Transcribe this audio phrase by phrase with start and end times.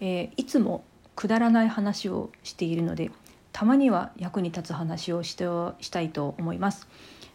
[0.00, 0.84] えー、いつも
[1.14, 3.10] くだらない話をしているので
[3.52, 5.44] たまには役に立つ話をして
[5.80, 6.88] したいと思います。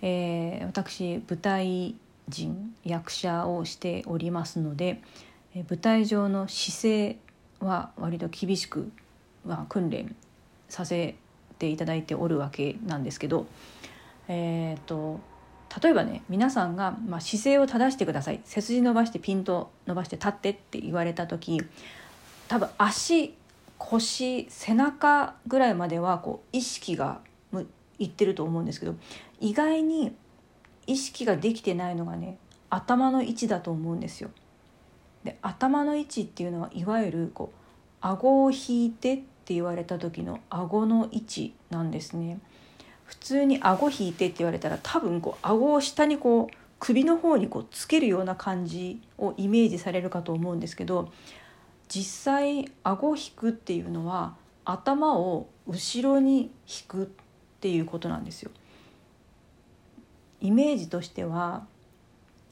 [0.00, 1.94] えー、私舞台
[2.28, 5.00] 人役者をしておりますので、
[5.54, 7.18] え舞台上の姿勢
[7.60, 8.90] は割と厳しく、
[9.44, 10.14] まあ、訓練
[10.68, 11.16] させ
[11.58, 13.46] ていただいておるわけなんですけど、
[14.28, 15.20] えーと、
[15.82, 21.62] 例えばね皆さんが、まあ、姿勢を正してください背筋伸ばしてピンと伸ばして立ってって言われた時
[22.48, 23.34] 多分足
[23.78, 27.20] 腰背中ぐらいまではこう意識が
[27.98, 28.94] いってると思うんですけど
[29.40, 30.14] 意外に
[30.86, 32.38] 意識ができてないのがね
[32.70, 34.30] 頭の位置だと思うんですよ。
[35.24, 37.58] で頭の位置っていうのはいわゆるこう
[38.00, 42.38] 顎を引いてって言われた時の顎の位置なんですね。
[43.04, 51.10] 普通に顎引いてって言われたら多分こう顎を下にこう首の方にこうつけるような感じをイメージされるかと思うんですけど
[51.88, 57.06] 実際顎を引くっていうのは頭を後ろに引くっ
[57.60, 58.50] ていうことなんですよ。
[60.40, 61.66] イメージとしては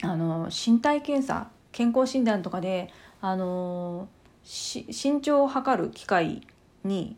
[0.03, 4.09] あの身体検査健康診断とかであの
[4.45, 6.47] 身長を測る機械
[6.85, 7.17] に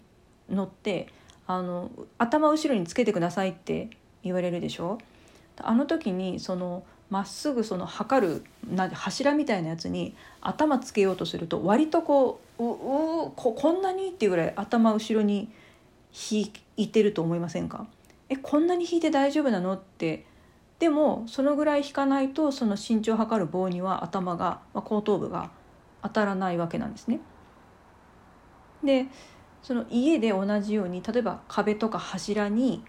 [0.50, 1.08] 乗って
[1.47, 3.88] あの頭後ろにつけてくださいって
[4.22, 4.98] 言われるでしょ
[5.58, 15.48] あの時にそのまっすぐその測るな柱みたいなやつに頭つけようとすると割とこうううここんなにっていうぐらい頭後ろに
[16.30, 17.86] 引いてると思いませんか？
[18.28, 20.26] えこんなに引いて大丈夫なのって
[20.78, 25.50] でもそのぐらい引かないとその身長を測る棒には頭が、まあ、後頭部が
[26.02, 27.20] 当たらないわけなんですね。
[28.84, 29.06] で
[29.62, 32.84] その家で同じように例えば壁とか柱に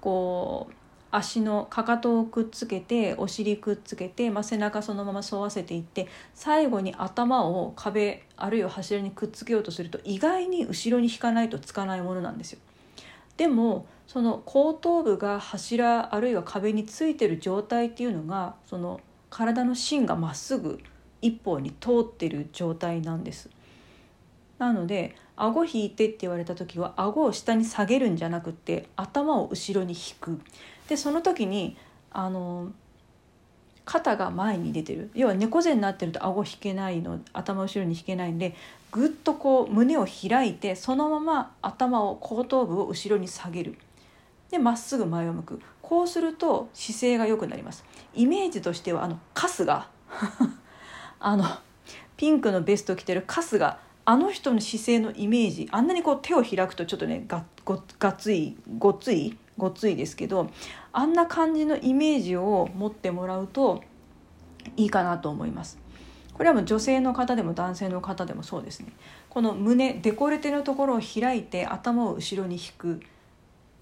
[0.00, 0.74] こう
[1.10, 12.60] 足のかかとをくっつけてお尻くっつけて、まあ、背中そのまま沿わせていって最後に頭を壁あるいは柱にくっつけようとすると意外に後ろに引かないとつかないものなんですよ。
[13.36, 19.00] でもその後頭部が柱あるいは壁についてる状態っていうのがその
[19.30, 20.80] 体の芯がまっすぐ
[21.22, 23.48] 一方に通ってる状態なんです。
[24.58, 30.38] なので顎引いてって言われた時は顎を下に下げるんじゃなくて頭を後ろに引く
[30.90, 31.76] でその時に
[32.10, 32.72] あの
[33.84, 35.10] 肩が前に出てる。
[35.14, 38.56] 要は猫背になってると顎引けないの頭後ろに引けないんで
[38.90, 43.78] ぐっとこう胸を開いてそのまま頭を後頭部を後ろに下げる。
[44.50, 45.60] でまっすぐ前を向く。
[45.80, 47.84] こうすると姿勢が良くなります。
[48.12, 49.86] イメージとしてはあのカスが
[51.20, 51.44] あの
[52.16, 60.50] ピンクのベスト着てるカスがあの人の姿勢のイメージあんなにこう手を開くとちょっとねがごがついごっついごっついですけど
[60.92, 63.84] あんな感じのイメージを持ってもらうと
[64.76, 65.78] いいかなと思います。
[66.34, 68.92] これはもう女性の方でも男性の方でもそうですね。
[69.28, 73.00] この胸デコルテのところを開いて頭を後ろに引く。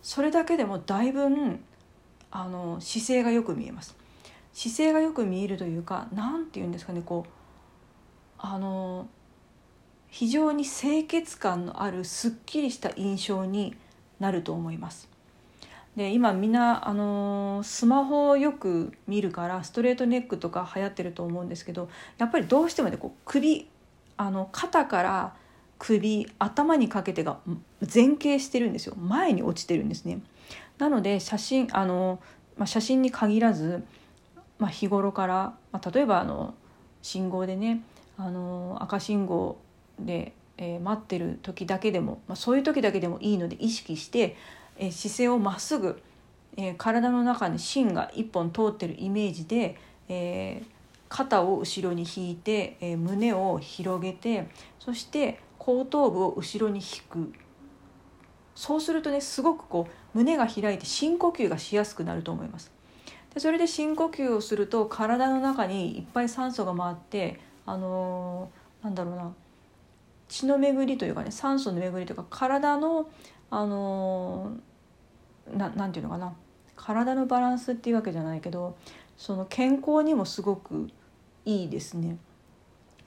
[0.02, 1.28] それだけでもだいぶ
[2.30, 3.96] あの姿勢がよく見えます。
[4.52, 7.30] 姿勢がよく見えるというか何て言うんですかねこう
[8.38, 9.06] あの
[10.08, 13.76] 非常に清潔感のあるすっきりした印象に
[14.18, 15.08] なると思います。
[15.98, 21.88] で今みんなあのスマホをよく見るからストレートネックとか流行ってると思うんですけど
[22.18, 23.68] やっぱりどうしてもねこう首
[24.16, 25.34] あの肩から
[25.76, 27.38] 首頭にかけてが
[27.80, 30.20] 前傾してるんですよ前に落ちてるんですね。
[30.78, 32.20] なので写真あの、
[32.56, 33.82] まあ、写真に限らず、
[34.60, 36.54] まあ、日頃から、まあ、例えばあの
[37.02, 37.82] 信号でね
[38.16, 39.58] あの赤信号
[39.98, 44.36] で、えー、待ってる時だけでも、まあ、そういう時だけでもいいので意識して
[44.78, 46.00] え姿勢をまっすぐ、
[46.56, 49.76] え体の中に芯が一本通ってるイメージで、
[50.08, 50.62] え
[51.08, 57.32] 肩を後ろに引いて、え胸を広げてそして後頭部を後ろに引く
[58.54, 62.72] そうするとねすごくこう胸が開いて深呼吸がしやすくなると思います。
[63.32, 69.32] でそれで深呼吸をすると体の中にいっぱい酸素が回ってあのー、なんだろうな
[70.28, 73.08] 血の巡りというかね酸素の巡りというか体の
[73.50, 74.67] あのー
[75.54, 76.34] ななんていうのかな
[76.76, 78.76] 体のバランスっていうわけじゃないけど
[79.16, 80.88] その健康にもすごく
[81.44, 82.18] いいですね。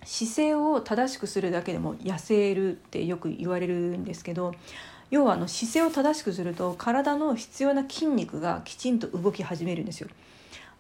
[0.04, 4.56] 姿勢を正しくするだけでも痩せるってよく言われるんですけど
[5.12, 10.10] 要はあの姿勢を正しくすると体の必要な筋肉がきちんと動き始めるんですよ。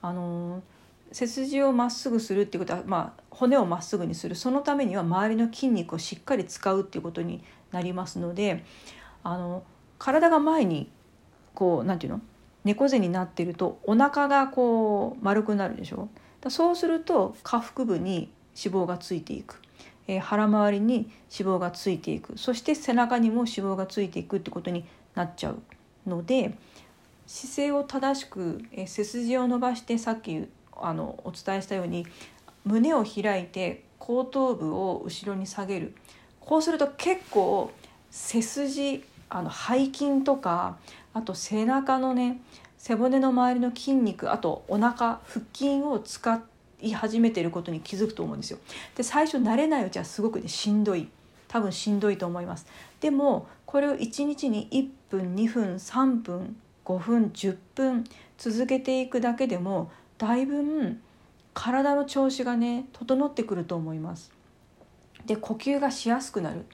[0.01, 0.63] あの
[1.11, 8.63] 背筋をまっすぐするっていうことは、まあ、骨をまっすぐにするそのためには周りの筋肉をしっかり使うっていうことになりますので
[9.23, 9.63] あの
[9.99, 10.89] 体が前に
[11.53, 12.23] こう何て言うの？
[12.63, 16.09] 猫背になってるとお腹がこう丸くなるでしょ？
[16.41, 19.61] だそうすると下腹部に脂肪がついていく。
[20.07, 22.37] えー、腹周りに脂肪がついていく。
[22.37, 25.61] そして背中にも脂肪がついていくってことになっちゃう
[26.07, 26.57] ので
[27.27, 32.07] 姿勢を正しく、えー、背筋を伸ばしてさっきあのお伝えしたように
[32.65, 35.95] 胸を開いて後頭部を後ろに下げる。
[36.39, 37.71] こうすると結構
[38.09, 40.77] 背筋あの背筋とか
[41.13, 42.41] あと背中のね
[42.77, 46.41] 背骨の周りの筋肉あとお腹腹筋を使
[46.81, 48.59] い始めてることに気づくと思うんですよ。
[48.95, 51.07] で最初慣れないうちはすごくねしんどい
[51.47, 52.65] 多分しんどいと思います。
[52.99, 56.55] でもこれを1日に1分2分3分
[56.85, 58.03] 5分10分
[58.37, 60.97] 続けていくだけでもだいぶ
[61.53, 64.31] 体の調子がね整ってくると思います。
[65.25, 66.65] で呼吸がしやすくなる。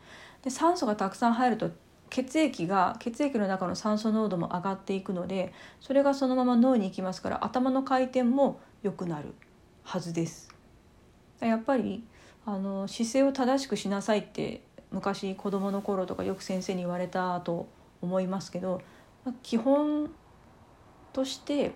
[0.44, 1.72] で酸素がたくさん入ると
[2.10, 9.34] 血液が血液の中の酸素濃度も上がっていくのでそれがそのまま脳に行きますから頭の回転も良くなる
[9.84, 10.50] はずです。
[11.40, 12.04] やっぱり
[12.46, 14.62] あの姿勢を正しくしなさいって
[14.92, 17.68] 昔子どもの頃とかよく先生に言われたと
[18.02, 18.82] 思いますけど
[19.44, 20.10] 基本
[21.14, 21.74] として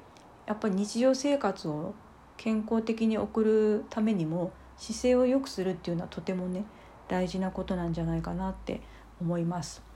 [0.47, 1.93] やっぱり日常生活を
[2.37, 6.65] 健康的に送るためにも姿勢を良くするっていうのはとてもね
[7.07, 8.81] 大事なことなんじゃないかなって
[9.19, 9.90] 思います。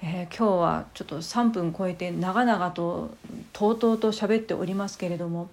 [0.00, 3.10] えー、今日はちょっと3分超えて長々と
[3.52, 5.48] とうとうと喋っておりますけれども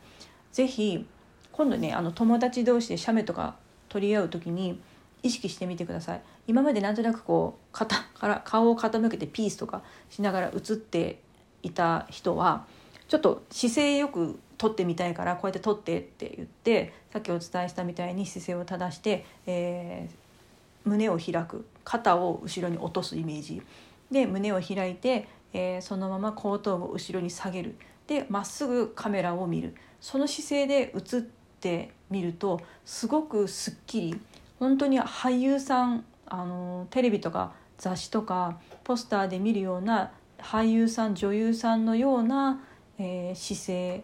[0.52, 1.06] 是非
[1.52, 3.56] 今度ねあの友達同士で写メとか
[3.90, 4.80] 取り合う時に
[5.24, 6.22] 意識してみてください。
[6.48, 9.82] 今までなんとなくこう肩から顔を傾けてピースとか
[10.12, 11.20] しながら写って
[11.64, 12.66] いた人は
[13.08, 23.64] ちょっと姿勢よく撮ってみたいからこうやって撮ってって言ってさっきお伝えしたみたいに姿勢を正して、えー、胸を開く肩を後ろに落とすイメージ。
[24.12, 27.76] で胸を開いて、えー、そのまま後頭部を後ろに下げる。
[28.08, 29.76] でまっすぐカメラを見る。
[30.00, 31.22] その姿勢で映っ
[31.60, 34.22] てみるとすごくすっきり
[34.60, 42.62] 本当に俳優さんあのテレビとか雑誌とかポスターで見るような俳優さん女優さんのような、
[43.00, 44.04] えー、姿勢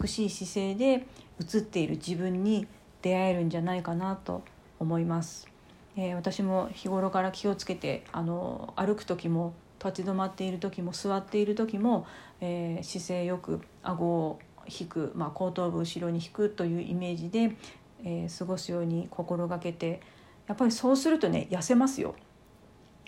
[0.00, 1.06] 美しい姿勢で
[1.40, 2.66] 映っている自分に
[3.02, 4.42] 出会えるんじゃないかなと
[4.78, 5.46] 思います。
[5.96, 9.54] えー、私も日頃から気をつけてあの歩く時も
[9.84, 12.06] 立ち止まっている時も座っている時も、
[12.40, 14.38] えー、姿勢よく顎を
[14.68, 17.56] 引く、まあ、後頭部後ろに引くというイメージで、
[18.04, 20.00] えー、過ごすように心がけて
[20.46, 22.14] やっぱりそうするとね痩せますよ。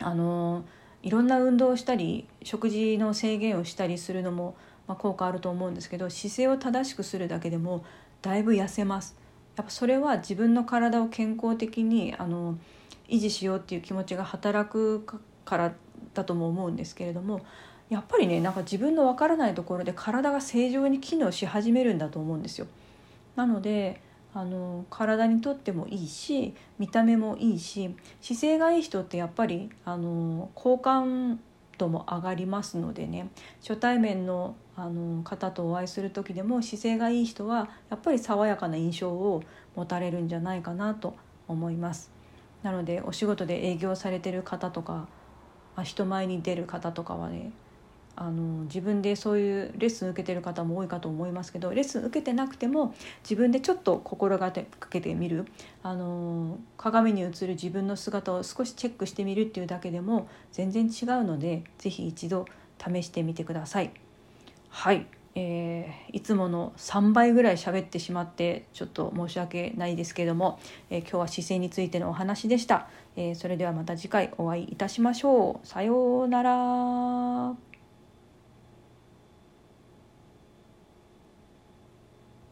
[0.00, 0.64] あの
[1.02, 4.56] いろんな運動をしたり食事の制限をしたりするのも、
[4.86, 7.84] まあ、効果あると思うんですけど姿勢を正しくするだけでも
[8.22, 9.16] だいぶ痩せます。
[9.56, 12.58] やっぱそれは自分の体を健康的にあの
[13.08, 15.04] 維持しようっていう気持ちが働く
[15.44, 15.72] から
[16.14, 17.40] だとも思うんですけれども
[17.88, 22.66] やっぱりねなんか自分のわからないところで体が正常に機能し始めるんだと思うんですよ。
[23.34, 24.00] なので
[24.34, 31.40] あの体にとってもいいし見た目もいいし姿勢がいい人ってやっぱりあの好感
[31.78, 33.30] 度も上がりますのでね
[33.62, 39.42] 初対面のあの方とお会いする時でも姿勢がいい人はやっぱり爽やかな印象を
[39.74, 41.16] 持たれるんじゃないかなと
[41.48, 42.17] 思います。
[42.62, 45.08] なのでお仕事で営業されてる方とか
[45.76, 47.52] あ人前に出る方とかはね
[48.20, 55.46] あの自分でそういうレッスン受けてる方も多いかと思いますけどレッスン受けてなくても自分でちょっと心がけてみる
[55.84, 62.46] あの鏡に映る自分の姿を少しチェックしてみるっていうだけでも全然違うので是非一度
[62.84, 63.92] 試してみてください。
[64.68, 65.06] はい
[65.40, 70.58] えー、いつもの3倍ぐらい喋ってしまってちょっと申し訳ないですけども、
[70.90, 75.66] えー、今日は姿勢についてのお話でした、えー、それではまた次回お会いいたしましょう。
[75.66, 77.67] さようなら。